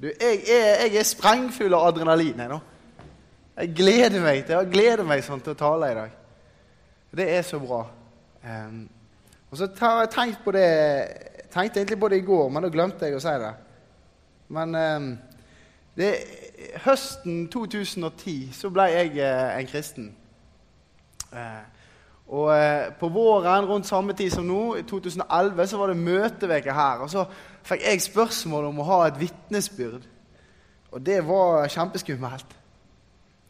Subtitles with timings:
[0.00, 2.38] Du, jeg er, jeg er sprengfull av adrenalin.
[2.40, 2.60] Jeg, nå.
[3.56, 6.14] jeg gleder meg til jeg gleder meg sånn til å tale i dag.
[7.20, 7.82] Det er så bra.
[8.40, 8.86] Um,
[9.50, 10.68] og så har jeg tenkt på det
[11.52, 13.50] tenkte egentlig på det i går, men da glemte jeg å si det.
[14.56, 15.10] Men um,
[15.98, 16.10] det,
[16.84, 20.10] høsten 2010 så ble jeg uh, en kristen.
[21.34, 21.62] Uh,
[22.30, 26.74] og uh, på våren, rundt samme tid som nå, i 2011, så var det møteveke
[26.74, 27.04] her.
[27.04, 27.26] Og så
[27.66, 30.06] fikk jeg spørsmål om å ha et vitnesbyrd.
[30.90, 32.56] Og det var kjempeskummelt.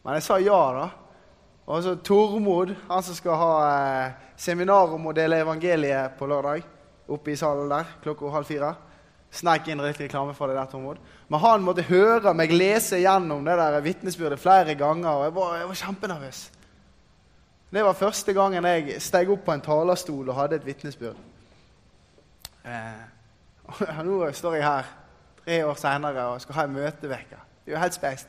[0.03, 0.89] Men jeg sa ja, da.
[1.71, 6.65] Og så Tormod, han som skal ha eh, seminar om å dele evangeliet på lørdag,
[7.11, 8.71] oppe i salen der klokka halv fire.
[9.31, 10.99] Sneik inn litt reklame for det der, Tormod.
[11.31, 15.53] Men han måtte høre meg lese gjennom det der vitnesbyrdet flere ganger, og jeg var,
[15.61, 16.41] jeg var kjempenervøs.
[17.71, 21.19] Det var første gangen jeg steg opp på en talerstol og hadde et vitnesbyrd.
[22.67, 23.05] Eh,
[24.07, 24.91] nå står jeg her
[25.41, 27.39] tre år seinere og skal ha en møteuke.
[27.65, 28.27] Det er jo helt speist.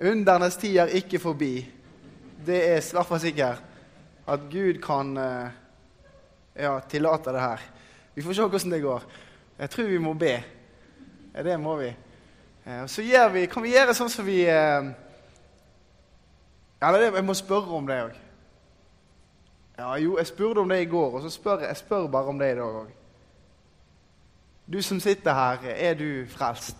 [0.00, 1.52] Undernes tid er ikke forbi.
[2.46, 3.62] Det er fall sikkert
[4.26, 5.48] at Gud kan eh,
[6.56, 7.60] ja, tillate det her.
[8.14, 9.02] Vi får se hvordan det går.
[9.58, 10.34] Jeg tror vi må be.
[11.34, 11.94] Ja, det må vi.
[12.66, 14.92] Eh, så vi, kan vi gjøre sånn som vi eh,
[16.84, 18.23] Eller jeg må spørre om det òg.
[19.78, 22.38] Ja, jo, jeg spurte om det i går, og så spør jeg spør bare om
[22.38, 22.90] det i dag òg.
[24.72, 26.76] Du som sitter her, er du frelst?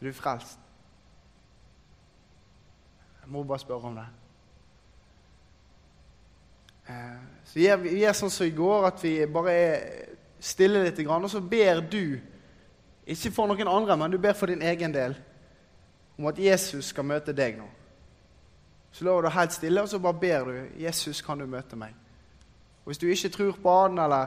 [0.00, 0.58] Er du frelst?
[3.22, 4.06] Jeg må bare spørre om det.
[6.88, 6.94] Eh,
[7.44, 11.02] så vi er, vi er sånn som i går, at vi bare er stille litt,
[11.06, 12.16] og så ber du,
[13.06, 15.14] ikke for noen andre, men du ber for din egen del,
[16.18, 17.68] om at Jesus skal møte deg nå.
[18.90, 21.94] Så lover du helt stille, og så bare ber du 'Jesus, kan du møte meg?'
[22.84, 24.26] Og Hvis du ikke tror på Han, eller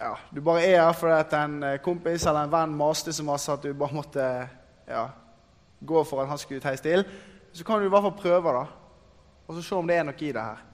[0.00, 3.22] ja, du bare er her fordi at en eh, kompis eller en venn maste så
[3.22, 4.48] masse at du bare måtte
[4.88, 5.08] ja,
[5.86, 7.04] gå for at han skulle teie stille,
[7.52, 8.64] så kan du i hvert fall prøve, da.
[9.46, 10.64] Og så se om det er noe i det her.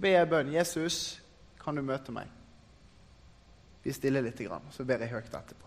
[0.00, 0.52] Be en bønn.
[0.52, 1.22] 'Jesus,
[1.64, 2.32] kan du møte meg?'
[3.84, 4.40] Vi stiller litt,
[4.70, 5.66] så ber jeg høyt etterpå.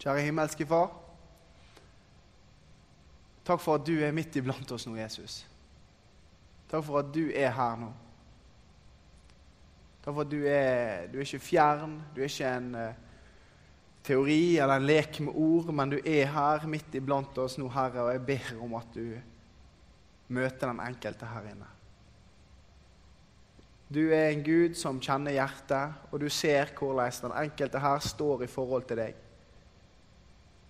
[0.00, 0.94] Kjære himmelske Far.
[3.44, 5.42] Takk for at du er midt iblant oss nå, Jesus.
[6.70, 7.90] Takk for at du er her nå.
[10.00, 13.10] Takk for at du er, du er ikke fjern, du er ikke en uh,
[14.06, 18.06] teori eller en lek med ord, men du er her midt iblant oss nå, Herre,
[18.06, 19.04] og jeg ber om at du
[20.32, 21.68] møter den enkelte her inne.
[23.90, 28.46] Du er en Gud som kjenner hjertet, og du ser hvordan den enkelte her står
[28.46, 29.26] i forhold til deg.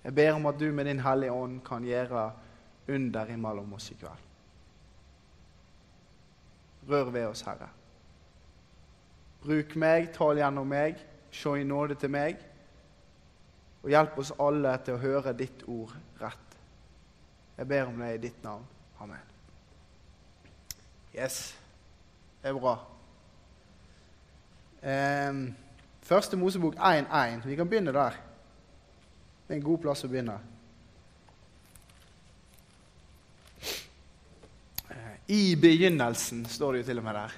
[0.05, 2.31] Jeg ber om at du med din Hellige Ånd kan gjøre
[2.89, 4.27] under imellom oss i kveld.
[6.89, 7.69] Rør ved oss, Herre.
[9.41, 11.01] Bruk meg, tal gjennom meg,
[11.33, 12.41] se i nåde til meg.
[13.83, 16.57] Og hjelp oss alle til å høre ditt ord rett.
[17.57, 18.65] Jeg ber om det i ditt navn.
[19.01, 19.29] Amen.
[21.15, 21.57] Yes,
[22.43, 22.75] det er bra.
[24.81, 25.55] Um,
[26.03, 27.47] første Mosebok 1.1.
[27.49, 28.17] Vi kan begynne der.
[29.51, 30.37] Det er en god plass å begynne.
[35.27, 37.35] I begynnelsen står det jo til og med der.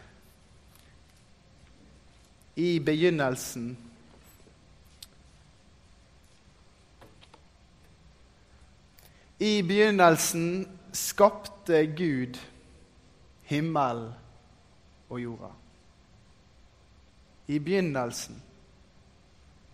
[2.60, 3.70] I begynnelsen
[9.40, 10.46] I begynnelsen
[10.92, 12.36] skapte Gud
[13.48, 14.04] himmel
[15.08, 15.54] og jorda.
[17.48, 18.36] I begynnelsen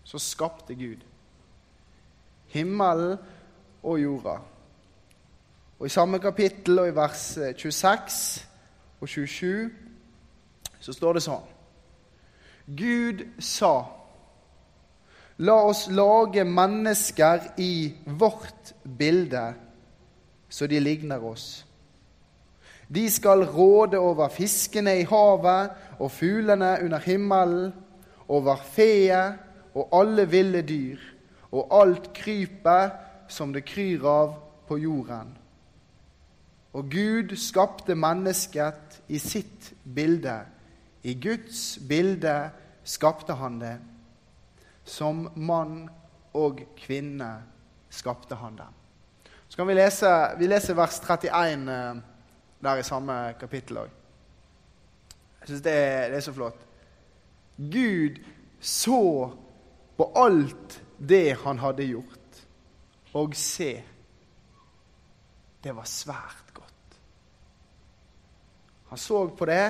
[0.07, 1.08] så skapte Gud
[2.53, 3.17] himmelen
[3.83, 4.39] og jorda.
[5.79, 7.23] Og I samme kapittel og i vers
[7.57, 8.47] 26
[8.99, 9.69] og 27
[10.79, 11.47] så står det sånn
[12.79, 13.73] Gud sa
[15.39, 19.53] La oss lage mennesker i vårt bilde,
[20.51, 21.63] så de ligner oss.
[22.91, 27.71] De skal råde over fiskene i havet og fuglene under himmelen,
[28.27, 29.39] over feet
[29.73, 30.99] og alle ville dyr,
[31.51, 34.33] og alt krypet som det kryr av
[34.69, 35.35] på jorden.
[36.73, 40.35] Og Gud skapte mennesket i sitt bilde.
[41.03, 42.51] I Guds bilde
[42.83, 43.77] skapte han det.
[44.85, 45.87] Som mann
[46.37, 47.31] og kvinne
[47.89, 48.75] skapte han dem.
[49.49, 52.01] Så kan vi lese, vi leser vers 31 eh,
[52.61, 53.95] der i samme kapittel òg.
[55.39, 55.73] Jeg syns det,
[56.11, 56.65] det, er så flott.
[57.57, 58.19] Gud
[58.59, 59.31] så
[59.97, 62.41] på alt det han hadde gjort,
[63.15, 63.71] og se,
[65.63, 66.99] det var svært godt.
[68.89, 69.65] Han så på det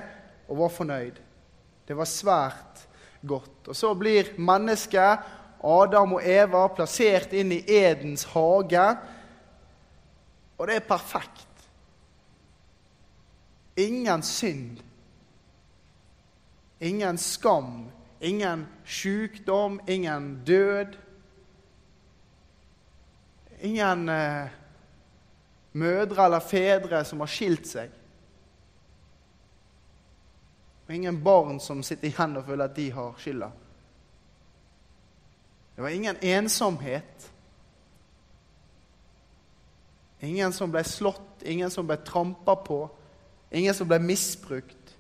[0.48, 1.20] og var fornøyd.
[1.88, 2.88] Det var svært
[3.22, 3.68] godt.
[3.68, 5.26] Og så blir mennesket,
[5.60, 8.86] Adam og Eva, plassert inn i Edens hage.
[10.58, 11.66] Og det er perfekt.
[13.80, 14.80] Ingen synd.
[16.80, 17.90] Ingen skam.
[18.22, 19.80] Ingen sykdom.
[19.88, 20.96] Ingen død.
[23.62, 24.52] Ingen eh,
[25.72, 27.96] mødre eller fedre som har skilt seg.
[30.88, 33.52] Og ingen barn som sitter igjen og føler at de har skylda.
[35.76, 37.28] Det var ingen ensomhet.
[40.20, 42.82] Ingen som ble slått, ingen som ble trampa på,
[43.52, 44.96] ingen som ble misbrukt,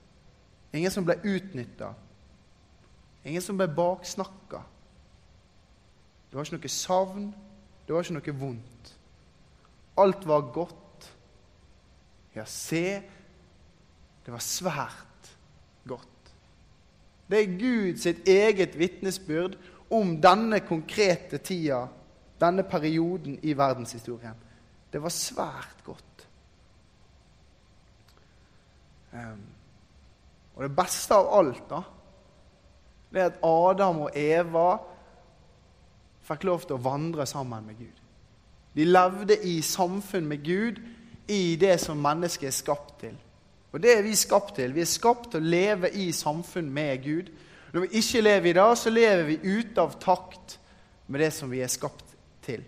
[0.72, 1.90] ingen som ble utnytta,
[3.28, 4.62] ingen som ble baksnakka.
[6.30, 7.28] Det var ikke noe savn,
[7.90, 8.90] det var ikke noe vondt.
[9.98, 11.06] Alt var godt.
[12.36, 12.84] Ja, se,
[14.22, 15.32] det var svært
[15.90, 16.30] godt.
[17.26, 19.58] Det er Guds eget vitnesbyrd
[19.90, 21.80] om denne konkrete tida,
[22.38, 24.38] denne perioden i verdenshistorien.
[24.94, 26.28] Det var svært godt.
[29.18, 29.42] Um,
[30.54, 31.82] og det beste av alt da,
[33.10, 34.68] det er at Adam og Eva
[36.30, 38.06] fikk lov til å vandre sammen med Gud.
[38.78, 40.80] De levde i samfunn med Gud
[41.30, 43.16] i det som mennesket er skapt til.
[43.74, 44.74] Og det er vi skapt til.
[44.74, 47.30] Vi er skapt til å leve i samfunn med Gud.
[47.74, 50.58] Når vi ikke lever i det, så lever vi ute av takt
[51.08, 52.16] med det som vi er skapt
[52.46, 52.64] til.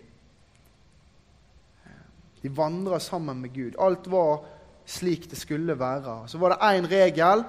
[2.42, 3.78] De vandra sammen med Gud.
[3.78, 4.44] Alt var
[4.86, 6.22] slik det skulle være.
[6.28, 7.44] Så var det én regel.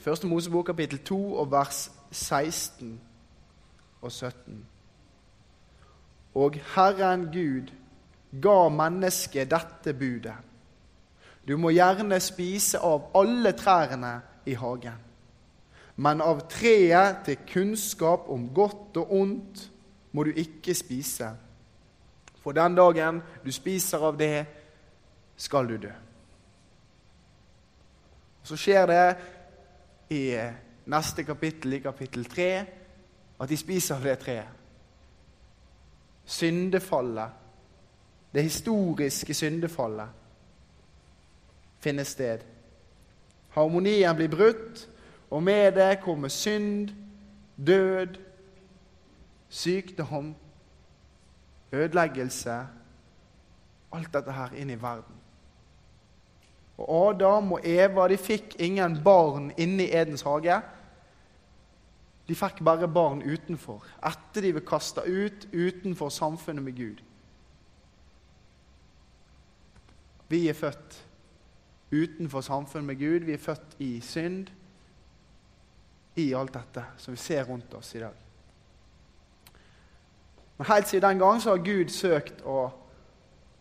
[0.00, 3.00] Første Mosebok kapittel 2 og vers 16
[4.02, 4.64] og 17.
[6.34, 7.70] Og Herren Gud
[8.42, 10.36] ga mennesket dette budet.
[11.44, 14.14] Du må gjerne spise av alle trærne
[14.48, 14.96] i hagen.
[15.96, 19.62] Men av treet til kunnskap om godt og ondt
[20.12, 21.28] må du ikke spise.
[22.42, 24.46] For den dagen du spiser av det,
[25.36, 25.92] skal du dø.
[28.44, 29.06] Så skjer det
[30.14, 30.24] i
[30.92, 32.50] neste kapittel, i kapittel 3,
[33.40, 34.63] at de spiser av det treet.
[36.24, 37.30] Syndefallet,
[38.34, 40.08] det historiske syndefallet,
[41.78, 42.38] finner sted.
[43.50, 44.88] Harmonien blir brutt,
[45.30, 46.88] og med det kommer synd,
[47.66, 48.16] død,
[49.48, 50.34] sykdom
[51.74, 52.66] ødeleggelse
[53.94, 55.20] Alt dette her inn i verden.
[56.82, 60.56] Og Adam og Eva de fikk ingen barn inne i Edens hage.
[62.28, 67.02] De fikk bare barn utenfor, etter de ble kasta ut utenfor samfunnet med Gud.
[70.32, 70.96] Vi er født
[71.92, 73.26] utenfor samfunnet med Gud.
[73.28, 74.48] Vi er født i synd,
[76.16, 78.14] i alt dette som vi ser rundt oss i dag.
[80.56, 82.68] Men helt siden den gang så har Gud søkt å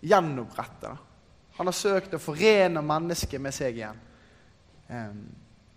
[0.05, 0.91] gjenopprette.
[1.57, 4.01] Han har søkt å forene mennesket med seg igjen.
[4.89, 5.23] Um,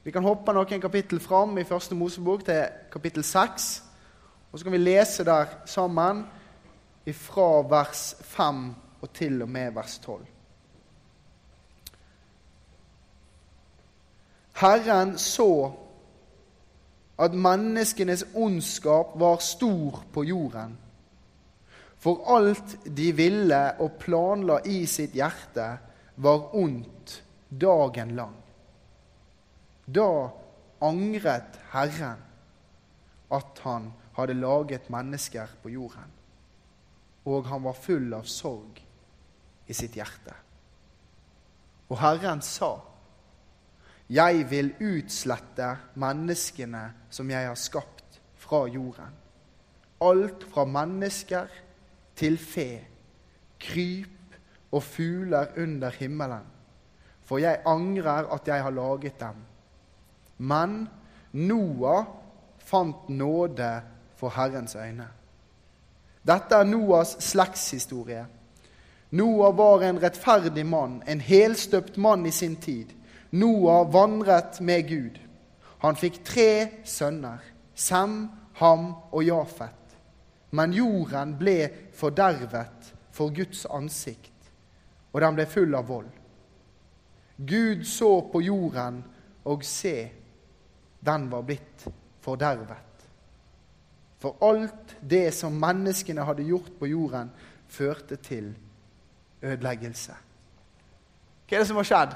[0.06, 2.62] vi kan hoppe noen kapittel fram i første Mosebok, til
[2.92, 3.64] kapittel 6.
[4.52, 6.22] Og så kan vi lese der sammen
[7.10, 8.62] fra vers 5
[9.02, 10.22] og til og med vers 12.
[14.62, 15.50] Herren så
[17.18, 20.78] at menneskenes ondskap var stor på jorden
[21.98, 25.68] for alt de ville og planla i sitt hjerte,
[26.16, 28.45] var ondt dagen lang.
[29.86, 30.30] Da
[30.82, 32.22] angret Herren
[33.32, 36.10] at han hadde laget mennesker på jorden,
[37.24, 38.80] og han var full av sorg
[39.66, 40.34] i sitt hjerte.
[41.90, 42.76] Og Herren sa,
[44.08, 49.14] Jeg vil utslette menneskene som jeg har skapt fra jorden.
[50.00, 51.50] Alt fra mennesker
[52.14, 52.84] til fe,
[53.58, 54.36] kryp
[54.70, 56.46] og fugler under himmelen,
[57.26, 59.42] for jeg angrer at jeg har laget dem.
[60.36, 60.88] Men
[61.32, 62.04] Noah
[62.58, 63.82] fant nåde
[64.16, 65.08] for Herrens øyne.
[66.26, 68.26] Dette er Noahs slektshistorie.
[69.10, 72.86] Noah var en rettferdig mann, en helstøpt mann i sin tid.
[73.30, 75.20] Noah vandret med Gud.
[75.78, 77.38] Han fikk tre sønner,
[77.74, 79.96] Sem, Ham og Jafet.
[80.50, 84.32] Men jorden ble fordervet for Guds ansikt,
[85.12, 86.08] og den ble full av vold.
[87.36, 89.02] Gud så på jorden,
[89.44, 90.08] og se,
[91.06, 91.86] den var blitt
[92.24, 93.06] fordervet.
[94.18, 97.30] For alt det som menneskene hadde gjort på jorden,
[97.68, 98.52] førte til
[99.42, 100.14] ødeleggelse.
[101.46, 102.14] Hva er det som har skjedd?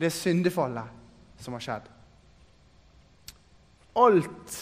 [0.00, 1.88] Det er syndefallet som har skjedd.
[4.00, 4.58] Alt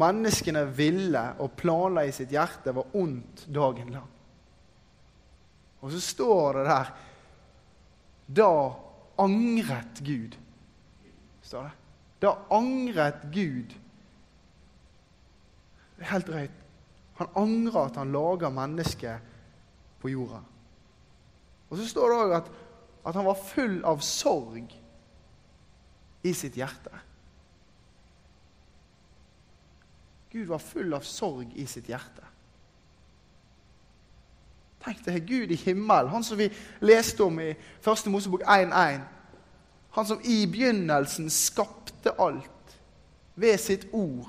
[0.00, 4.08] menneskene ville og planla i sitt hjerte, var ondt dagen lang.
[5.84, 6.94] Og så står det der
[8.26, 8.52] Da
[9.22, 10.34] angret Gud.
[11.46, 11.70] Står det.
[12.22, 13.74] Da angret Gud.
[15.96, 16.50] Det er helt drøyt.
[17.16, 19.18] Han angrer at han lager mennesket
[20.00, 20.42] på jorda.
[21.70, 22.50] Og så står det òg at,
[23.06, 24.74] at han var full av sorg
[26.26, 26.92] i sitt hjerte.
[30.32, 32.26] Gud var full av sorg i sitt hjerte.
[34.84, 36.50] Tenk deg Gud i himmelen, han som vi
[36.84, 38.10] leste om i 1.
[38.12, 39.15] Mosebok 1.1.
[39.96, 42.76] Han som i begynnelsen skapte alt
[43.34, 44.26] ved sitt ord.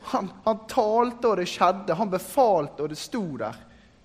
[0.00, 1.96] Han, han, talte, og det skjedde.
[1.96, 3.56] Han befalte, og det sto der.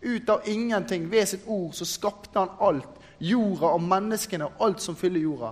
[0.01, 3.03] Ut av ingenting, ved sitt ord, så skapte han alt.
[3.19, 5.51] Jorda og menneskene og alt som fyller jorda,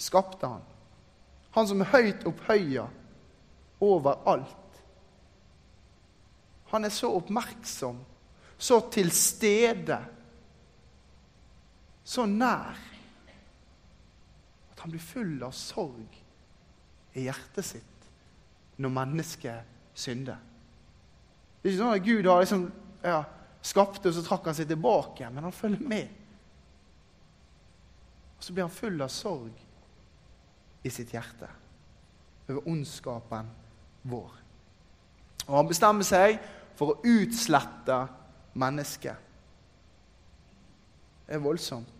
[0.00, 0.64] skapte han.
[1.52, 2.86] Han som er høyt opphøya
[3.84, 4.80] over alt.
[6.72, 8.00] Han er så oppmerksom,
[8.56, 10.00] så til stede,
[12.04, 12.88] så nær
[14.80, 16.14] at han blir full av sorg
[17.12, 18.06] i hjertet sitt
[18.80, 20.38] når mennesket synder.
[21.60, 22.62] Det er ikke sånn at Gud har liksom,
[23.04, 23.18] ja,
[23.60, 26.16] skapte, og så trakk han seg tilbake, men han følger med.
[28.38, 29.52] Og Så blir han full av sorg
[30.80, 31.50] i sitt hjerte
[32.48, 33.52] over ondskapen
[34.08, 34.32] vår.
[35.44, 36.40] Og han bestemmer seg
[36.78, 38.00] for å utslette
[38.56, 39.28] mennesket.
[41.28, 41.99] Det er voldsomt.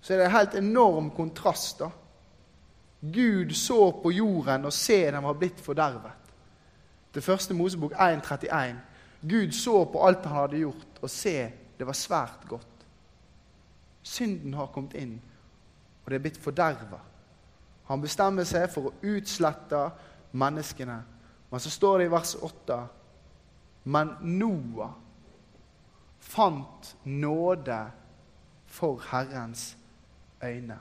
[0.00, 1.78] Så er det en helt enorm kontrast.
[1.78, 1.90] da.
[3.00, 6.12] Gud så på jorden og se den var blitt fordervet.
[7.14, 8.74] Det første Mosebok 1.31.
[9.28, 12.86] Gud så på alt han hadde gjort, og se, det var svært godt.
[14.02, 15.20] Synden har kommet inn,
[16.04, 17.00] og det er blitt forderva.
[17.88, 19.80] Han bestemmer seg for å utslette
[20.32, 20.98] menneskene.
[21.50, 22.78] Men så står det i vers 8
[23.88, 24.90] Men Noah
[26.20, 27.78] fant nåde
[28.66, 29.76] for Herrens
[30.44, 30.78] øyne.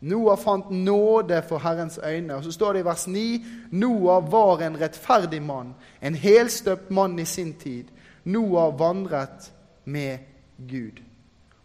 [0.00, 2.34] Noah fant nåde for Herrens øyne.
[2.34, 7.18] Og Så står det i vers 9.: Noah var en rettferdig mann, en helstøpt mann
[7.18, 7.84] i sin tid.
[8.24, 9.52] Noah vandret
[9.84, 10.18] med
[10.68, 11.02] Gud.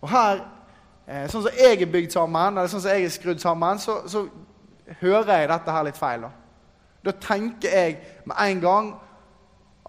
[0.02, 0.40] Og her,
[1.08, 4.02] eh, Sånn som jeg er bygd sammen, eller sånn som jeg er skrudd sammen, så,
[4.08, 4.28] så
[5.02, 6.22] hører jeg dette her litt feil.
[6.22, 6.30] Da.
[7.06, 8.94] da tenker jeg med en gang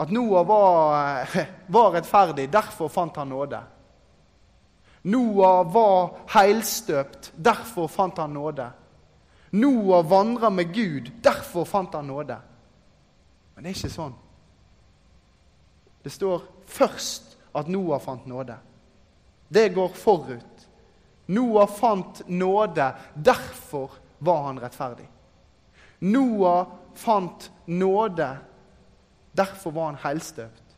[0.01, 1.29] at Noah var,
[1.69, 3.61] var rettferdig, derfor fant han nåde.
[5.03, 8.71] Noah var heilstøpt, derfor fant han nåde.
[9.51, 12.39] Noah vandra med Gud, derfor fant han nåde.
[13.55, 14.15] Men det er ikke sånn.
[16.03, 18.57] Det står først at Noah fant nåde.
[19.53, 20.69] Det går forut.
[21.27, 25.09] Noah fant nåde, derfor var han rettferdig.
[25.99, 28.37] Noah fant nåde,
[29.33, 30.77] derfor var han heilstøpt.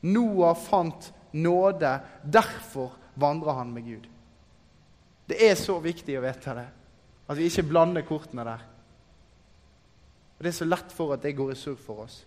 [0.00, 4.06] Noah fant nåde, derfor vandrer han med Gud.
[5.28, 6.66] Det er så viktig å vite det,
[7.28, 8.64] at vi ikke blander kortene der.
[10.36, 12.24] Og Det er så lett for at det går i surr for oss.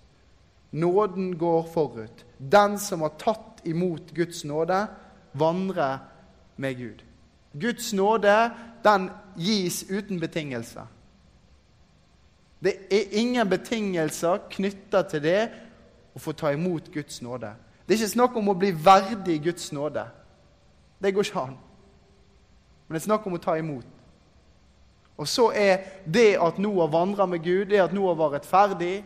[0.71, 2.25] Nåden går forut.
[2.37, 4.87] Den som har tatt imot Guds nåde,
[5.33, 5.99] vandrer
[6.57, 7.03] med Gud.
[7.53, 8.51] Guds nåde,
[8.83, 10.87] den gis uten betingelser.
[12.59, 15.41] Det er ingen betingelser knytta til det
[16.15, 17.53] å få ta imot Guds nåde.
[17.85, 20.07] Det er ikke snakk om å bli verdig Guds nåde.
[21.01, 21.57] Det går ikke an.
[22.87, 23.85] Men det er snakk om å ta imot.
[25.17, 29.05] Og så er det at Noah vandra med Gud, det at Noah var rettferdig,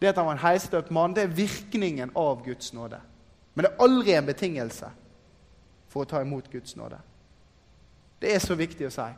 [0.00, 3.00] det at han var en heistøpt mann, det er virkningen av Guds nåde.
[3.54, 4.90] Men det er aldri en betingelse
[5.88, 7.00] for å ta imot Guds nåde.
[8.20, 9.08] Det er så viktig å si.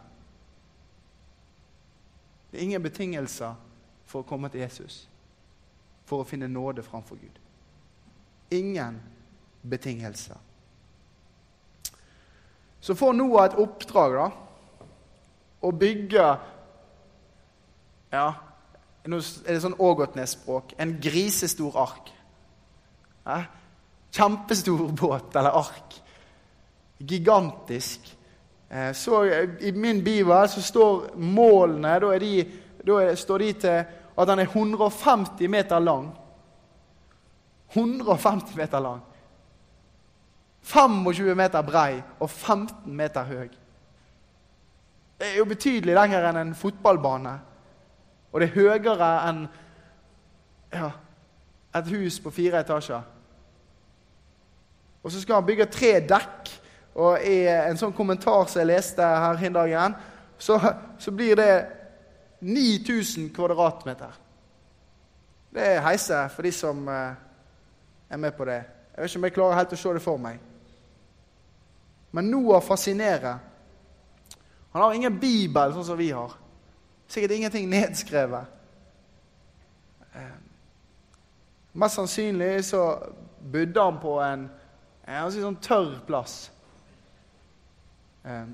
[2.50, 3.58] Det er ingen betingelser
[4.06, 5.02] for å komme til Jesus,
[6.06, 7.36] for å finne nåde framfor Gud.
[8.50, 9.00] Ingen
[9.62, 10.38] betingelser.
[12.80, 14.28] Så får Noah et oppdrag da,
[15.60, 16.28] å bygge
[18.10, 18.28] Ja,
[19.06, 22.08] nå er det sånn Ågotnes-språk en grisestor ark.
[23.22, 23.44] Ja,
[24.16, 25.94] kjempestor båt eller ark.
[26.98, 28.08] Gigantisk.
[28.68, 29.24] Eh, så
[29.60, 32.32] I min bibel så står målene Da, de,
[32.86, 33.78] da er, står de til
[34.20, 36.10] at den er 150 meter lang.
[37.72, 39.00] 150 meter lang.
[40.62, 43.48] 25 meter brei og 15 meter høy.
[45.20, 47.32] Det er jo betydelig lenger enn en fotballbane.
[48.32, 49.42] Og det er høyere enn
[50.72, 50.90] ja,
[51.76, 53.02] et hus på fire etasjer.
[55.02, 56.54] Og så skal han bygge tre dekk.
[57.00, 59.94] Og i en sånn kommentar som jeg leste her hin dagen,
[60.40, 60.58] så,
[60.98, 61.52] så blir det
[62.40, 64.16] 9000 kvadratmeter.
[65.54, 67.14] Det er heise for de som eh,
[68.10, 68.62] er med på det.
[68.94, 70.40] Jeg vet ikke om jeg klarer helt å se det for meg.
[72.10, 73.38] Men Noah fascinerer.
[74.72, 76.34] Han har ingen bibel sånn som vi har.
[77.10, 78.46] Sikkert ingenting nedskrevet.
[80.14, 80.38] Eh,
[81.72, 82.84] mest sannsynlig så
[83.40, 84.46] bodde han på en,
[85.06, 86.36] en sånn tørr plass.
[88.22, 88.46] Eh,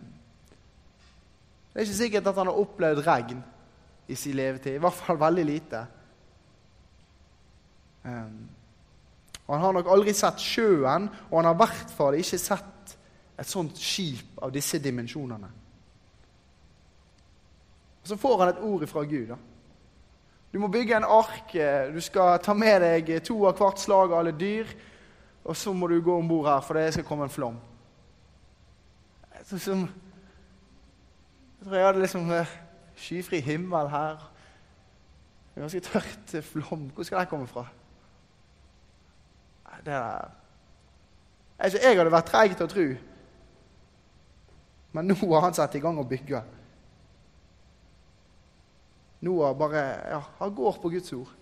[1.72, 3.42] det er ikke sikkert at han har opplevd regn
[4.08, 4.78] i sin levetid.
[4.78, 5.82] I hvert fall veldig lite.
[8.04, 8.30] Eh,
[9.46, 12.72] han har nok aldri sett sjøen, og han har i hvert fall ikke sett
[13.38, 15.49] et sånt skip av disse dimensjonene.
[18.02, 19.28] Og Så får han et ord fra Gud.
[19.28, 19.37] da.
[20.52, 21.52] Du må bygge en ark.
[21.95, 24.66] Du skal ta med deg to av hvert slag av alle dyr.
[25.45, 27.59] Og så må du gå om bord her, for det skal komme en flom.
[29.45, 29.81] Som,
[31.59, 32.55] jeg tror jeg hadde liksom eh,
[32.97, 34.33] skyfri himmel her.
[35.55, 36.90] Ganske tørt flom.
[36.95, 37.66] Hvor skal det komme fra?
[39.76, 40.31] Det der
[41.59, 42.88] Jeg hadde vært treig til å tro.
[44.96, 46.38] Men nå har han satt i gang å bygge.
[49.28, 51.32] Noah bare ja, han går på Guds ord.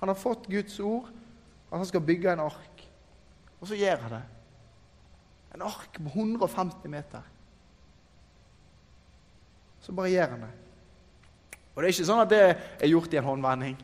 [0.00, 1.06] Han har fått Guds ord,
[1.68, 2.82] at han skal bygge en ark.
[3.60, 4.22] Og så gjør han det.
[5.54, 7.28] En ark på 150 meter.
[9.84, 10.50] Så bare gjør han det.
[11.70, 13.78] Og det er ikke sånn at det er gjort i en håndvending.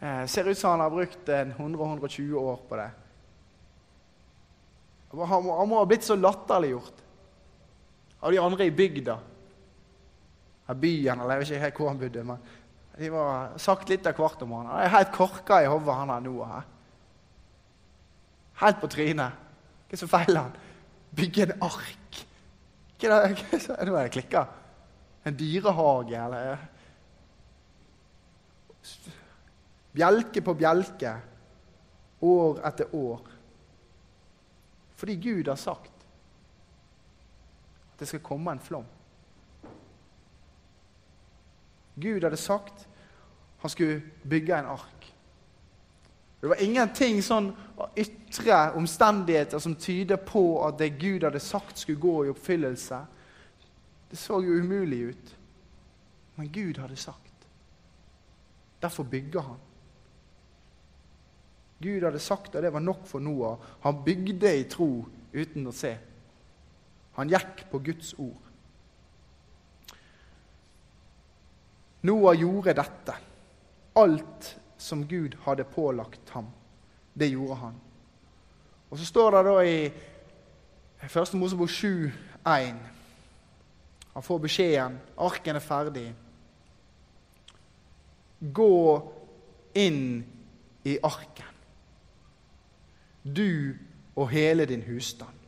[0.00, 2.88] Eh, ser ut som han har brukt 100-120 år på det.
[5.12, 7.04] Han må, han må ha blitt så latterliggjort
[8.20, 9.18] av de andre i bygda.
[10.70, 12.24] Av byen, eller jeg vet ikke helt hvor han bodde.
[12.24, 12.42] men
[12.98, 14.66] De var sagt litt av hvert om han.
[14.70, 16.34] Han er helt korka i hodet, han her nå.
[16.44, 16.66] Her.
[18.64, 19.46] Helt på trynet.
[19.88, 20.58] Hva er som feiler han?
[21.16, 22.20] Bygge en ark.
[23.00, 24.44] Hva er det, nå er det klikka.
[25.24, 26.68] En dyrehage, eller
[29.90, 31.16] Bjelke på bjelke,
[32.22, 33.24] år etter år.
[35.00, 35.89] Fordi Gud har sagt
[38.00, 38.86] det skal komme en flom.
[42.00, 42.86] Gud hadde sagt
[43.60, 45.00] han skulle bygge en ark.
[46.40, 47.50] Det var ingenting sånn
[48.00, 53.00] ytre omstendigheter som tyder på at det Gud hadde sagt, skulle gå i oppfyllelse.
[54.10, 55.34] Det så jo umulig ut.
[56.40, 57.44] Men Gud hadde sagt.
[58.80, 59.60] Derfor bygger han.
[61.78, 63.60] Gud hadde sagt at det var nok for Noah.
[63.84, 65.98] Han bygde i tro uten å se.
[67.18, 68.46] Han gikk på Guds ord.
[72.02, 73.16] Noah gjorde dette.
[74.00, 76.46] Alt som Gud hadde pålagt ham,
[77.14, 77.74] det gjorde han.
[78.90, 79.76] Og så står det da i
[81.04, 81.34] 1.
[81.34, 82.12] Mosebok 7,
[82.46, 82.80] 1
[84.12, 84.98] han får beskjeden.
[85.16, 86.06] Arken er ferdig.
[88.40, 88.76] Gå
[89.78, 90.24] inn
[90.84, 91.58] i arken,
[93.22, 93.76] du
[94.16, 95.39] og hele din husstand.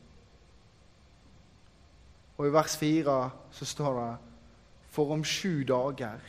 [2.37, 3.17] Og i vers 4
[3.51, 4.13] så står det
[4.93, 6.21] For om sju dager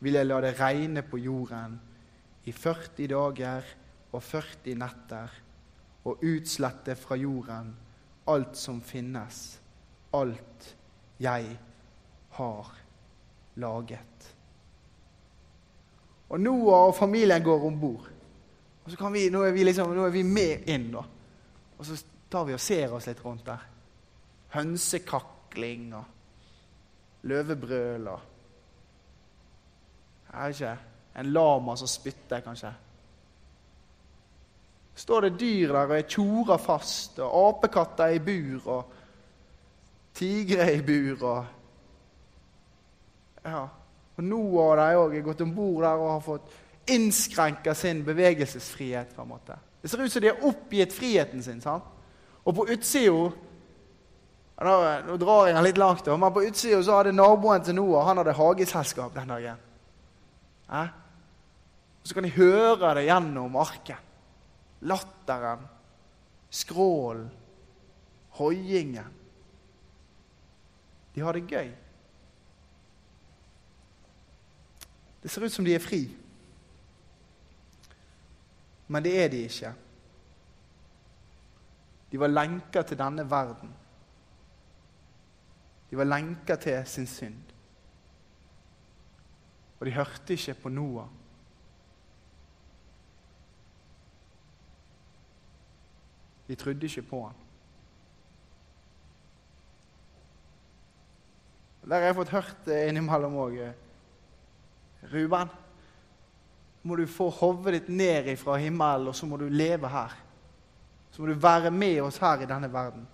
[0.00, 1.76] vil jeg la det regne på jorden
[2.48, 3.66] i 40 dager
[4.12, 5.32] og 40 netter,
[6.08, 7.74] og utslette fra jorden
[8.30, 9.60] alt som finnes,
[10.16, 10.70] alt
[11.20, 11.50] jeg
[12.38, 12.70] har
[13.60, 14.30] laget.
[16.30, 18.08] Og Noah og familien går om bord.
[18.84, 21.02] Og så kan vi, nå, er vi liksom, nå er vi med inn, da.
[21.76, 21.98] Og så
[22.30, 23.66] tar vi og ser oss litt rundt der.
[24.50, 26.04] Hønsekakling og
[27.22, 28.20] løvebrøl og
[30.30, 30.76] Jeg vet ikke
[31.20, 32.70] En lama som spytter, kanskje.
[34.94, 38.92] Står det dyr der og er tjora fast, og apekatter i bur og
[40.14, 41.44] tigre i bur og
[43.44, 43.66] Ja.
[44.16, 46.50] Og Noah og de òg er gått om bord der og har fått
[46.90, 49.14] innskrenka sin bevegelsesfrihet.
[49.16, 49.56] på en måte.
[49.82, 51.60] Det ser ut som de har oppgitt friheten sin.
[51.60, 51.84] sant?
[52.44, 53.30] Og på utsida
[54.66, 58.20] nå, nå drar jeg den litt langt, men på utsida hadde naboen til Noah han
[58.20, 59.62] hadde hageselskap den dagen.
[60.68, 60.90] Eh?
[62.04, 64.08] Så kan de høre det gjennom arken.
[64.88, 65.64] Latteren,
[66.50, 67.28] skrålen,
[68.40, 69.16] hoiingen.
[71.14, 71.72] De har det gøy.
[75.20, 76.04] Det ser ut som de er fri.
[78.88, 79.72] Men det er de ikke.
[82.10, 83.74] De var lenka til denne verden.
[85.90, 87.40] De var lenka til sin synd.
[89.80, 91.08] Og de hørte ikke på Noah.
[96.48, 97.36] De trodde ikke på han.
[101.90, 103.60] Der har jeg fått hørt innimellom òg
[105.10, 105.48] Ruben,
[106.82, 110.12] må du få hodet ditt ned fra himmelen, og så må du leve her.
[111.10, 113.06] Så må du være med oss her i denne verden.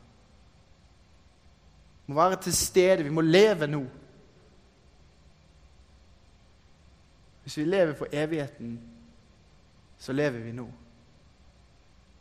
[2.07, 3.05] Du må være til stede.
[3.05, 3.85] Vi må leve nå.
[7.43, 8.81] Hvis vi lever for evigheten,
[9.99, 10.67] så lever vi nå.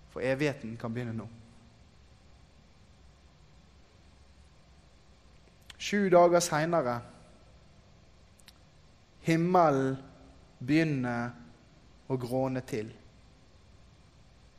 [0.09, 1.27] For evigheten kan begynne nå.
[5.77, 7.01] Sju dager seinere
[9.25, 9.97] Himmelen
[10.61, 11.33] begynner
[12.07, 12.91] å gråne til.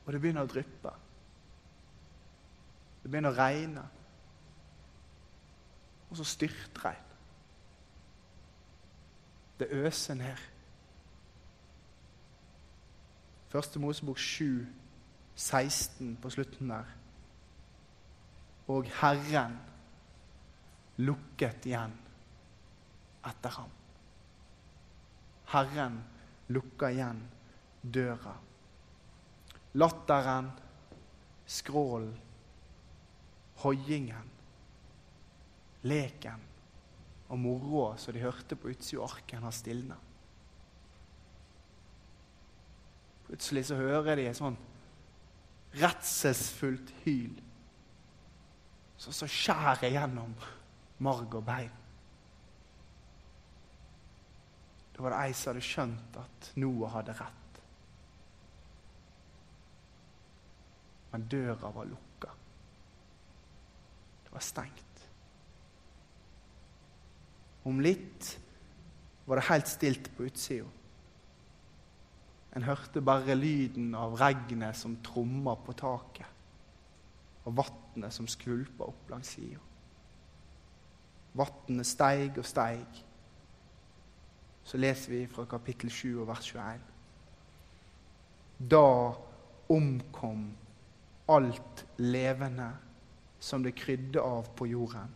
[0.04, 0.92] Og det begynner å dryppe.
[3.02, 3.84] Det begynner å regne.
[6.10, 7.02] Og så styrtregn.
[9.58, 10.36] Det øser ned.
[13.48, 14.66] Første Mosebok 7,
[15.34, 16.84] 16 på slutten der.
[18.68, 19.56] Og Herren
[20.96, 21.94] lukket igjen
[23.26, 23.72] etter ham.
[25.52, 26.00] Herren
[26.48, 27.22] lukker igjen
[27.82, 28.34] døra.
[29.76, 30.50] Latteren,
[31.46, 32.14] skrålen,
[33.62, 34.35] hoiingen,
[35.86, 36.42] leken
[37.26, 39.96] og moroa som de hørte på utsida av arken, har stilna.
[43.26, 44.58] Plutselig så hører de et sånn
[45.76, 47.34] redselsfullt hyl
[48.96, 50.32] som så skjærer gjennom
[51.04, 51.74] marg og bein.
[54.94, 57.60] Da var det ei som hadde skjønt at Noah hadde rett.
[61.12, 62.32] Men døra var lukka.
[64.24, 64.85] Det var stengt.
[67.66, 68.28] Om litt
[69.26, 70.68] var det helt stilt på utsida.
[72.56, 76.28] En hørte bare lyden av regnet som tromma på taket,
[77.44, 79.60] og vannet som skvulpa opp langs sida.
[81.36, 83.02] Vannet steig og steig
[84.66, 86.86] så leser vi fra kapittel 7 og vers 21.
[88.72, 88.86] Da
[89.70, 90.46] omkom
[91.28, 92.70] alt levende
[93.38, 95.12] som det krydde av på jorden.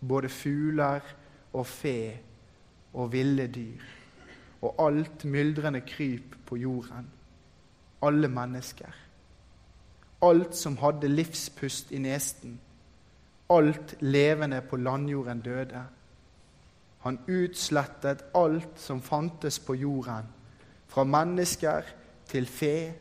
[0.00, 1.23] Både fugler og
[1.62, 2.18] fe
[2.92, 3.80] og ville dyr.
[4.62, 7.06] Og alt myldrende kryp på jorden.
[8.02, 8.90] Alle mennesker.
[10.22, 12.60] Alt som hadde livspust i nesten.
[13.50, 15.84] Alt levende på landjorden døde.
[17.04, 20.24] Han utslettet alt som fantes på jorden,
[20.88, 21.82] fra mennesker
[22.26, 22.94] til fe,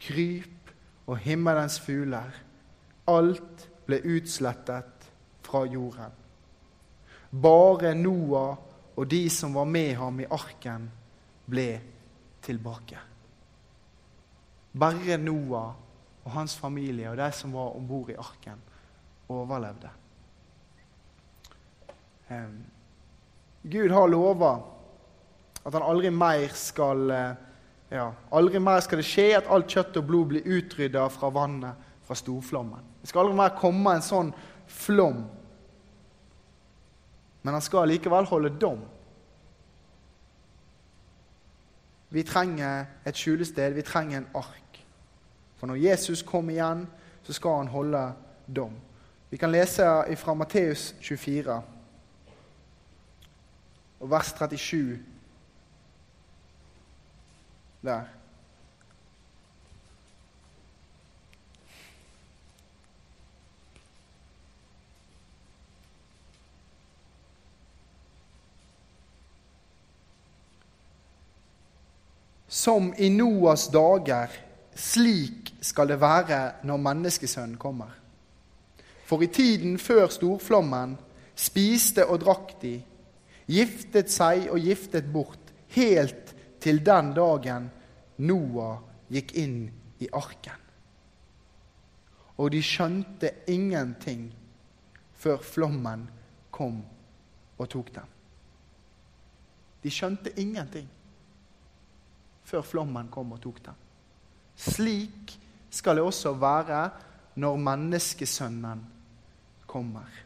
[0.00, 0.72] kryp
[1.06, 2.32] og himmelens fugler.
[3.08, 5.10] Alt ble utslettet
[5.44, 6.25] fra jorden.
[7.42, 8.56] Bare Noah
[8.96, 10.86] og de som var med ham i arken,
[11.46, 11.68] ble
[12.42, 12.98] tilbake.
[14.76, 15.74] Bare Noah
[16.24, 18.62] og hans familie og de som var om bord i arken,
[19.28, 19.90] overlevde.
[22.30, 22.64] Um,
[23.62, 24.52] Gud har lova
[25.66, 27.38] at han aldri mer skal eh,
[27.90, 31.86] ja, aldri mer skal det skje at alt kjøtt og blod blir utrydda fra vannet
[32.06, 32.82] fra storflommen.
[33.02, 34.30] Det skal aldri mer komme en sånn
[34.70, 35.24] flom.
[37.46, 38.80] Men han skal likevel holde dom.
[42.10, 44.80] Vi trenger et skjulested, vi trenger en ark.
[45.56, 46.82] For når Jesus kommer igjen,
[47.22, 48.02] så skal han holde
[48.56, 48.74] dom.
[49.30, 49.86] Vi kan lese
[50.18, 51.62] fra Matteus 24
[54.00, 54.98] og vers 37
[57.86, 58.15] der.
[72.56, 74.32] Som i Noas dager,
[74.74, 77.90] slik skal det være når menneskesønnen kommer.
[79.04, 80.94] For i tiden før storflommen
[81.36, 82.78] spiste og drakk de,
[83.52, 86.32] giftet seg og giftet bort, helt
[86.64, 87.68] til den dagen
[88.24, 88.80] Noah
[89.12, 89.60] gikk inn
[90.00, 90.64] i arken.
[92.40, 94.30] Og de skjønte ingenting
[95.12, 96.08] før flommen
[96.50, 96.80] kom
[97.60, 98.12] og tok dem.
[99.84, 100.88] De skjønte ingenting
[102.46, 103.82] før flommen kom og tok dem.
[104.56, 105.34] Slik
[105.70, 106.84] skal det også være
[107.36, 108.84] når menneskesønnen
[109.66, 110.22] kommer.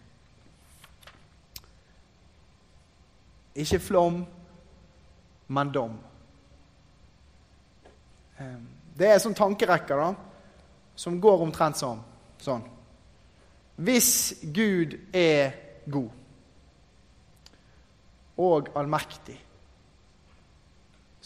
[3.55, 4.21] Ikke flom,
[5.49, 5.97] men dom.
[8.39, 10.13] Ehm, det er en sånn tankerekke da,
[10.95, 12.01] som går omtrent sånn.
[12.39, 12.63] sånn.
[13.81, 15.57] Hvis Gud er
[15.91, 16.11] god
[18.41, 19.37] og allmektig,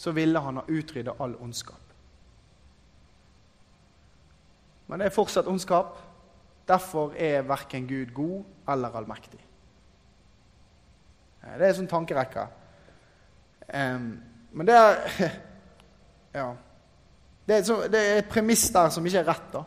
[0.05, 1.81] så ville han ha utrydda all ondskap.
[4.87, 5.95] Men det er fortsatt ondskap.
[6.67, 9.39] Derfor er verken Gud god eller allmektig.
[11.41, 12.43] Eh, det er sånn tankerekke.
[14.53, 14.99] men det er
[16.35, 16.51] Ja.
[17.47, 19.47] Det er, så, det er et premiss der som ikke er rett.
[19.53, 19.63] da.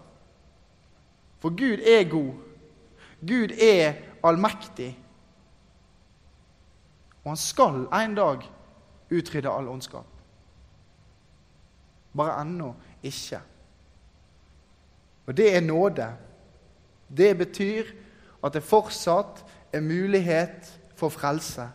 [1.43, 2.35] For Gud er god.
[3.27, 4.93] Gud er allmektig.
[7.25, 8.47] Og han skal en dag
[9.11, 10.18] utrydde all ondskap.
[12.19, 13.41] Bare ennå ikke.
[15.27, 16.09] Og det er nåde.
[17.17, 17.85] Det betyr
[18.45, 21.69] at det fortsatt er mulighet for frelse.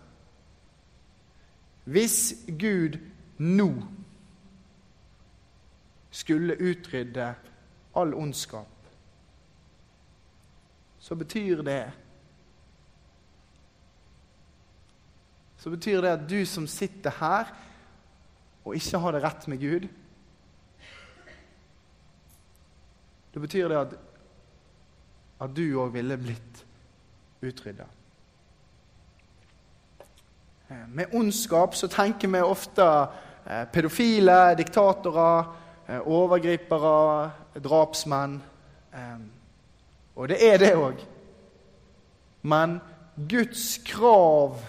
[1.84, 3.00] Hvis Gud
[3.38, 3.72] nå
[6.12, 7.34] skulle utrydde
[7.96, 8.68] all ondskap,
[11.00, 11.84] så betyr det
[15.58, 17.48] Så betyr det at du som sitter her
[18.66, 19.86] og ikke har det rett med Gud
[23.34, 23.94] Det betyr det at,
[25.42, 26.66] at du òg ville blitt
[27.42, 27.86] utrydda.
[30.70, 32.86] Eh, med ondskap så tenker vi ofte
[33.46, 35.50] eh, pedofile, diktatorer,
[35.88, 37.32] eh, overgripere,
[37.64, 38.42] drapsmenn.
[40.16, 41.00] Og det er det òg.
[42.46, 42.78] Men
[43.30, 44.60] Guds krav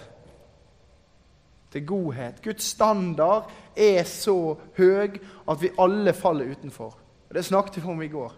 [1.72, 5.18] til godhet, Guds standard, er så høy
[5.50, 6.96] at vi alle faller utenfor.
[7.34, 8.32] Det snakket vi om i går.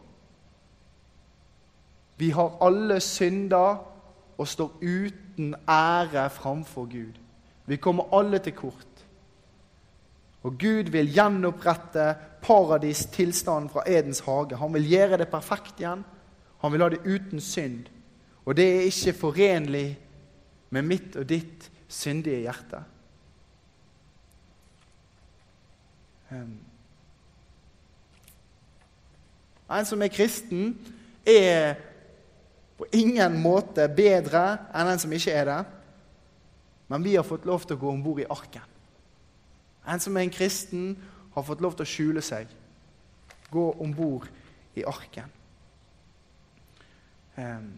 [2.16, 3.76] Vi har alle synda
[4.38, 7.18] og står uten ære framfor Gud.
[7.66, 9.04] Vi kommer alle til kort.
[10.42, 14.56] Og Gud vil gjenopprette paradistilstanden fra Edens hage.
[14.56, 16.04] Han vil gjøre det perfekt igjen.
[16.62, 17.86] Han vil ha det uten synd.
[18.44, 19.98] Og det er ikke forenlig
[20.70, 22.82] med mitt og ditt syndige hjerte.
[29.70, 30.76] En som er kristen,
[31.26, 31.74] er
[32.76, 34.44] på ingen måte bedre
[34.76, 35.60] enn den som ikke er det.
[36.92, 38.74] Men vi har fått lov til å gå om bord i arken.
[39.86, 40.96] En som er en kristen,
[41.36, 42.48] har fått lov til å skjule seg.
[43.52, 44.28] Gå om bord
[44.76, 45.32] i arken.
[47.36, 47.72] Um,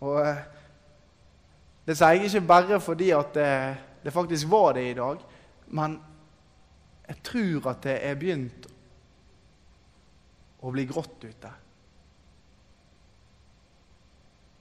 [0.00, 0.38] og eh,
[1.84, 3.50] det sier jeg ikke bare fordi at det,
[4.00, 5.20] det faktisk var det i dag,
[5.76, 5.98] men
[7.10, 8.68] jeg tror at det er begynt
[10.64, 11.50] å bli grått ute.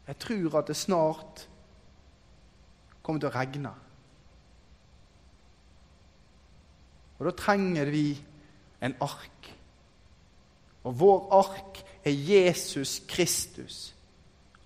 [0.10, 1.44] Jeg tror at det snart
[3.06, 3.72] kommer til å regne.
[7.20, 8.08] Og da trenger vi
[8.82, 9.50] en ark.
[10.88, 13.94] Og vår ark er Jesus Kristus.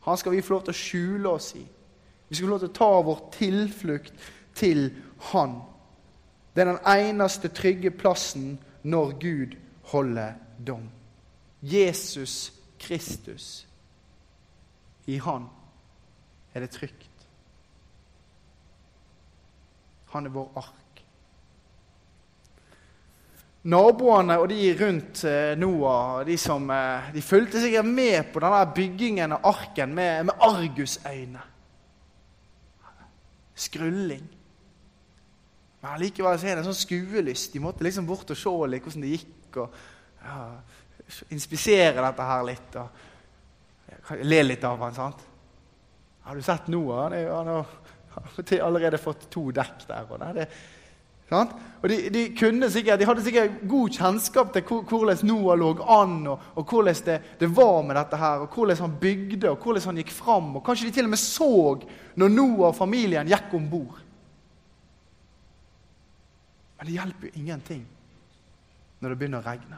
[0.07, 1.65] Han skal vi få lov til å skjule oss i.
[2.29, 4.85] Vi skal få lov til å ta vår tilflukt til
[5.33, 5.59] Han.
[6.55, 9.59] Det er den eneste trygge plassen når Gud
[9.91, 10.87] holder dom.
[11.59, 13.65] Jesus Kristus.
[15.05, 15.49] I Han
[16.53, 17.27] er det trygt.
[20.13, 21.03] Han er vår ark.
[23.63, 28.59] Naboene og de rundt eh, Noah de, som, eh, de fulgte sikkert med på denne
[28.75, 31.45] byggingen av arken med, med argusøyne.
[33.55, 34.25] Skrulling.
[35.83, 37.53] Men likevel så er det en sånn skuelyst.
[37.55, 39.63] De måtte liksom bort og se litt hvordan det gikk.
[39.63, 39.79] og
[40.23, 40.37] ja,
[41.35, 42.77] Inspisere dette her litt.
[42.79, 43.09] og
[44.23, 45.25] Le litt av han, sant?
[46.23, 47.11] Har du sett Noah?
[47.11, 47.65] Han har
[48.61, 50.07] allerede fått to dekk der.
[50.09, 50.47] Og, det,
[51.29, 51.55] sant?
[51.81, 52.23] og de, de,
[52.71, 57.19] sikkert, de, hadde sikkert god kjennskap til hvordan Noah lå an, og, og hvordan det,
[57.39, 60.55] det, var med dette her, og hvordan han bygde, og hvordan han gikk fram.
[60.55, 61.51] Og kanskje de til og med så
[62.15, 63.99] når Noah og familien gikk om bord.
[66.77, 67.83] Men det hjelper jo ingenting
[69.03, 69.77] når det begynner å regne.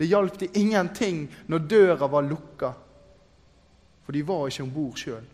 [0.00, 2.70] Det hjalp de ingenting når døra var lukka
[4.10, 5.26] for de var ikke om bord sjøl.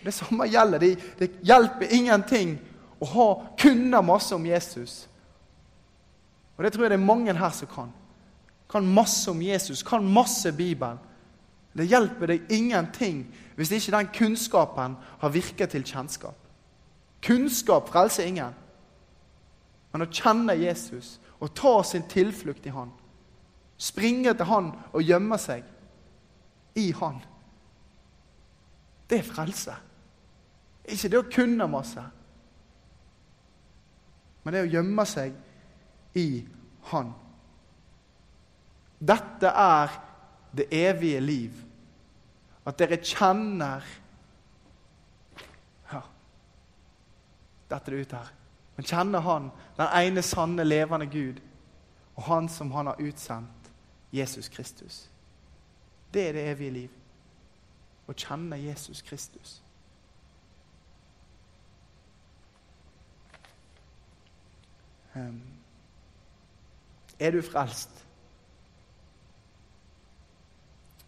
[0.00, 0.80] Det samme gjelder.
[0.80, 2.54] Det, det hjelper ingenting
[2.96, 3.26] å ha,
[3.60, 5.02] kunne masse om Jesus.
[6.56, 7.90] Og det tror jeg det er mange her som kan.
[8.72, 10.96] Kan masse om Jesus, kan masse Bibelen.
[11.76, 13.26] Det hjelper deg ingenting
[13.58, 16.38] hvis ikke den kunnskapen har virket til kjennskap.
[17.20, 18.56] Kunnskap frelser ingen.
[19.92, 22.88] Men å kjenne Jesus og ta sin tilflukt i Han,
[23.76, 25.68] springe til Han og gjemme seg
[26.80, 27.20] i Han.
[29.10, 29.76] Det er frelse.
[30.90, 32.02] Ikke det å kunne masse,
[34.42, 35.34] men det å gjemme seg
[36.16, 36.28] i
[36.90, 37.12] Han.
[39.00, 39.92] Dette er
[40.56, 41.58] det evige liv.
[42.66, 43.84] At dere kjenner
[45.90, 46.02] ja,
[47.70, 48.32] Dette er det ut her.
[48.76, 51.40] men kjenner Han, den ene sanne, levende Gud,
[52.16, 53.72] og Han som Han har utsendt,
[54.12, 55.09] Jesus Kristus.
[56.14, 56.94] Det er det evige liv.
[58.08, 59.60] Å kjenne Jesus Kristus.
[65.14, 65.42] Um,
[67.18, 68.06] er du frelst?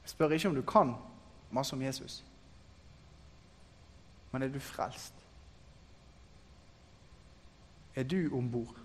[0.02, 0.94] Jeg spør ikke om du kan
[1.50, 2.24] masse om Jesus,
[4.32, 5.14] men er du frelst?
[7.94, 8.76] Er du om bord?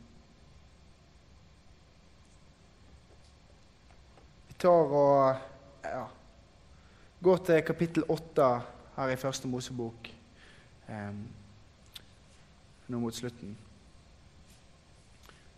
[4.48, 5.36] Vi tar og
[5.93, 6.06] ja,
[7.23, 8.50] gå til kapittel 8
[8.97, 10.10] her i Første Mosebok
[10.89, 11.21] um,
[12.88, 13.56] nå mot slutten.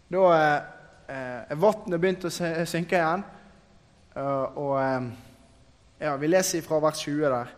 [0.09, 3.21] Da eh, er vannet begynt å synke igjen.
[4.15, 5.11] Uh, og
[5.99, 7.51] ja, Vi leser fra vers 20 der.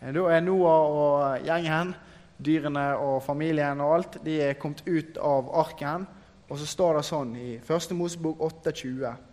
[0.00, 1.94] Eh, da er Noah og gjengen,
[2.36, 6.06] dyrene og familien og alt, de er kommet ut av arken.
[6.46, 9.25] Og så står det sånn i Første Mosebok 8,20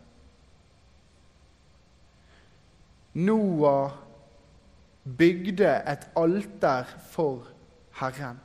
[3.13, 3.91] Noah
[5.04, 7.47] bygde et alter for
[7.99, 8.39] Herren.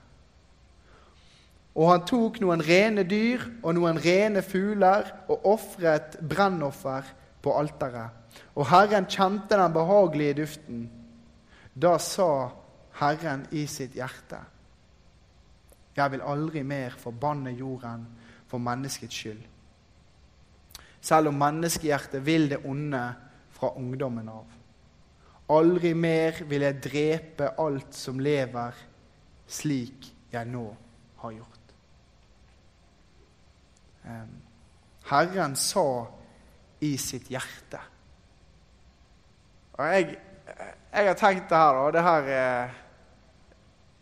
[1.79, 7.07] Og han tok noen rene dyr og noen rene fugler og ofret brennoffer
[7.43, 8.11] på alteret.
[8.59, 10.89] Og Herren kjente den behagelige duften.
[11.75, 12.51] Da sa
[12.99, 14.41] Herren i sitt hjerte.:
[15.97, 18.07] Jeg vil aldri mer forbanne jorden
[18.47, 19.43] for menneskets skyld.
[21.01, 23.03] Selv om menneskehjertet vil det onde
[23.51, 24.58] fra ungdommen av.
[25.49, 28.77] Aldri mer vil jeg drepe alt som lever,
[29.49, 30.67] slik jeg nå
[31.23, 31.55] har gjort.
[35.09, 35.87] Herren sa
[36.85, 37.81] i sitt hjerte.
[39.79, 40.19] Og jeg,
[40.93, 42.77] jeg har tenkt det her, og det her er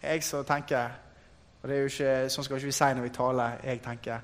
[0.03, 1.03] jeg som tenker
[1.63, 4.21] Og det er jo ikke, Sånn skal ikke vi si når vi taler, jeg tenker,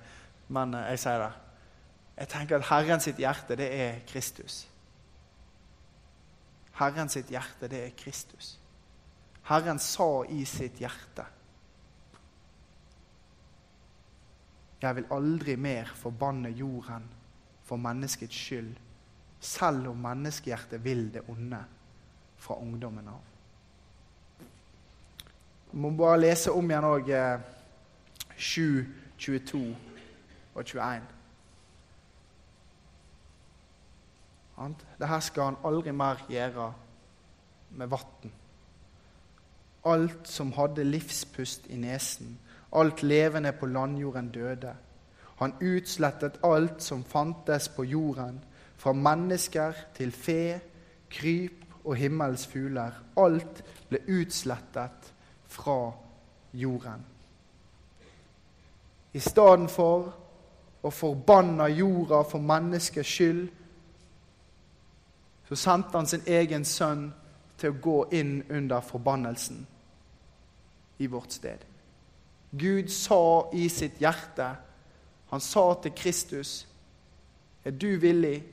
[0.55, 1.31] men jeg sier det.
[2.21, 4.61] Jeg tenker at Herren sitt hjerte, det er Kristus.
[6.79, 8.57] Herren sitt hjerte, det er Kristus.
[9.49, 11.27] Herren sa i sitt hjerte
[14.83, 17.05] Jeg vil aldri mer forbanne jorden
[17.63, 18.73] for menneskets skyld,
[19.39, 21.61] selv om menneskehjertet vil det onde
[22.43, 23.21] fra ungdommen av.
[25.71, 27.45] Jeg må bare lese om igjen òg eh,
[28.37, 28.83] 7,
[29.23, 29.63] 22
[30.55, 31.07] og 21.
[34.57, 36.73] Dette skal han aldri mer gjøre
[37.71, 38.33] med vann.
[39.85, 42.39] Alt som hadde livspust i nesen,
[42.73, 44.75] Alt levende på landjorden døde.
[45.37, 48.45] Han utslettet alt som fantes på jorden,
[48.77, 50.61] fra mennesker til fe,
[51.11, 52.93] kryp og himmels fugler.
[53.17, 55.13] Alt ble utslettet
[55.47, 55.93] fra
[56.53, 57.05] jorden.
[59.13, 60.13] I stedet for
[60.83, 63.49] å forbanne jorda for menneskers skyld,
[65.53, 67.11] så sendte han sin egen sønn
[67.61, 69.67] til å gå inn under forbannelsen
[70.99, 71.59] i vårt sted.
[72.57, 74.55] Gud sa i sitt hjerte
[75.33, 76.69] Han sa til Kristus,
[77.65, 78.45] 'Er du villig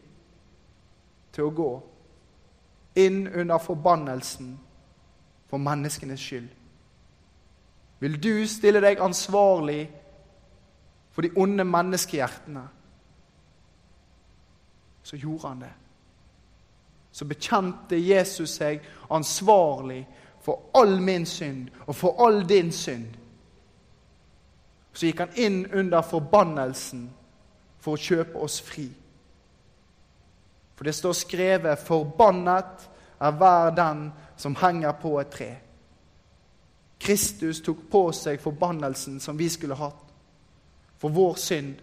[1.32, 1.84] til å gå
[2.96, 4.60] inn under forbannelsen
[5.48, 6.56] for menneskenes skyld?'
[8.00, 9.92] Vil du stille deg ansvarlig
[11.12, 12.68] for de onde menneskehjertene?
[15.04, 15.74] Så gjorde han det.
[17.12, 20.04] Så bekjente Jesus seg ansvarlig
[20.42, 23.20] for all min synd og for all din synd
[25.00, 27.06] så gikk han inn under forbannelsen
[27.80, 28.90] for å kjøpe oss fri.
[30.76, 35.56] For det står skrevet 'Forbannet er hver den som henger på et tre'.
[37.00, 40.04] Kristus tok på seg forbannelsen som vi skulle hatt,
[40.98, 41.76] for vår synd.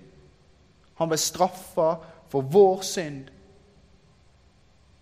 [0.95, 1.97] Han ble straffa
[2.29, 3.31] for vår synd.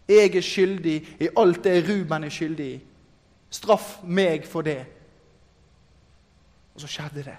[0.08, 2.82] Jeg er skyldig i alt det Ruben er skyldig i.
[3.50, 4.82] Straff meg for det.
[6.74, 7.36] Og så skjedde det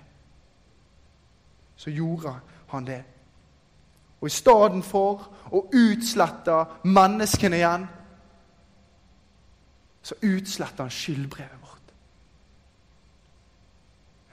[1.76, 3.03] så gjorde han det.
[4.22, 6.55] Og i stedet for å utslette
[6.88, 7.88] menneskene igjen,
[10.05, 11.91] så utsletter han skyldbrevet vårt.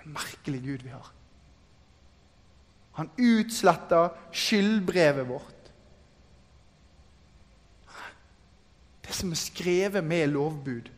[0.03, 1.11] En merkelig Gud vi har.
[3.01, 5.62] Han utsletter skyldbrevet vårt.
[9.03, 10.91] Det som er skrevet med lovbud.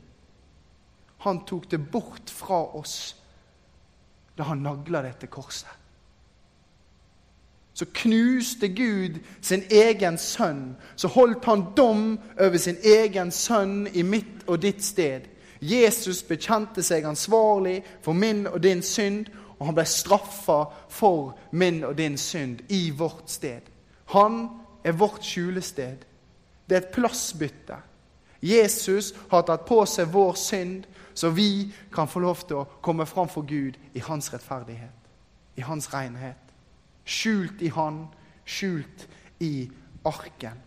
[1.25, 3.15] Han tok det bort fra oss
[4.37, 5.85] da han nagla det til korset
[7.75, 10.77] så knuste Gud sin egen sønn.
[10.97, 15.27] Så holdt han dom over sin egen sønn i mitt og ditt sted.
[15.61, 19.27] Jesus bekjente seg ansvarlig for min og din synd,
[19.59, 23.67] og han ble straffa for min og din synd i vårt sted.
[24.15, 24.47] Han
[24.85, 26.07] er vårt skjulested.
[26.69, 27.81] Det er et plassbytte.
[28.45, 30.85] Jesus har tatt på seg vår synd,
[31.15, 35.09] så vi kan få lov til å komme fram for Gud i hans rettferdighet,
[35.57, 36.41] i hans renhet.
[37.05, 38.07] Skjult i Han,
[38.45, 39.07] skjult
[39.41, 39.71] i
[40.05, 40.61] arken.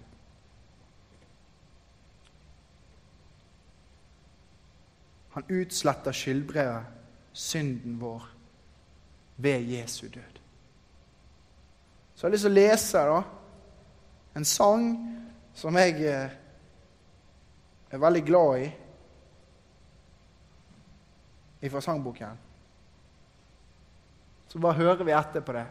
[5.37, 6.89] Han utsletter skyldbrevet,
[7.33, 8.23] synden vår,
[9.37, 10.41] ved Jesu død.
[12.15, 13.17] Så jeg har lyst til å lese da,
[14.37, 14.87] en sang
[15.53, 16.33] som jeg eh,
[17.91, 18.67] er veldig glad
[21.61, 22.37] i fra sangboken.
[24.47, 25.65] Så bare hører vi etter på det.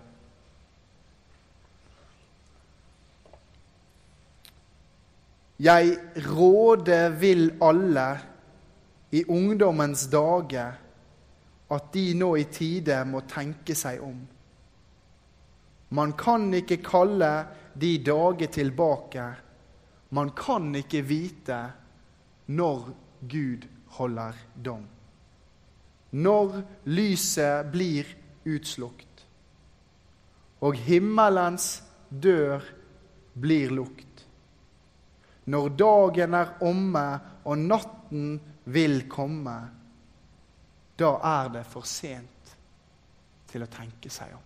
[5.57, 5.95] Jeg
[6.27, 8.09] råde vil alle
[9.17, 10.75] i ungdommens dager
[11.73, 14.19] at de nå i tide må tenke seg om.
[15.97, 17.31] Man kan ikke kalle
[17.73, 19.25] de dager tilbake.
[20.13, 21.61] Man kan ikke vite
[22.47, 22.89] når
[23.29, 23.67] Gud
[23.99, 24.87] holder dom.
[26.17, 28.09] Når lyset blir
[28.47, 29.07] utslukt
[30.65, 32.65] og himmelens dør
[33.37, 34.23] blir lukt.
[35.47, 37.07] Når dagen er omme
[37.47, 38.39] og natten
[38.73, 39.57] vil komme,
[40.97, 42.55] da er det for sent
[43.47, 44.43] til å tenke seg om.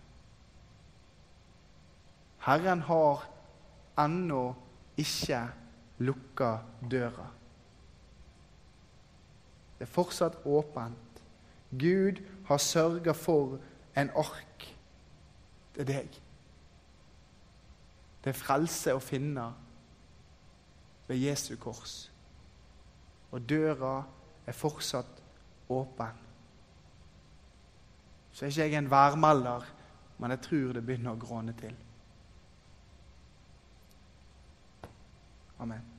[2.45, 3.25] Herren har
[4.01, 4.43] ennå
[5.01, 5.41] ikke
[6.05, 6.51] lukka
[6.89, 7.27] døra.
[9.81, 11.21] Det er fortsatt åpent.
[11.73, 13.55] Gud har sørga for
[13.97, 14.65] en ark
[15.73, 16.19] til deg.
[18.21, 19.47] Det er frelse å finne
[21.07, 21.95] ved Jesu kors
[23.31, 23.95] og døra
[24.45, 25.21] er fortsatt
[25.71, 26.19] åpen.
[28.31, 29.65] Så er ikke jeg en værmelder,
[30.19, 31.73] men jeg tror det begynner å gråne til.
[35.57, 35.90] Amen.